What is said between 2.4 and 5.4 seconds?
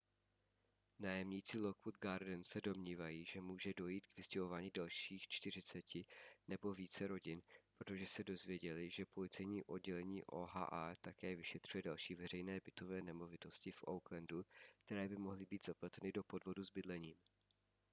se domnívají že může dojít k vystěhování dalších